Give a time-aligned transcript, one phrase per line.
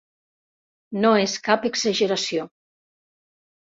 [1.05, 2.51] No és cap exageració.